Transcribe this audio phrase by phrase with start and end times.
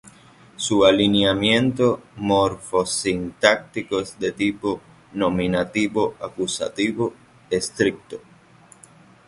[0.55, 4.81] Su alineamiento morfosintáctico es de tipo
[5.13, 7.13] nominativo-acusativo
[7.51, 8.19] estricto.